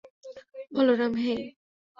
Balaram, 0.71 1.13
হেই? 1.15 1.41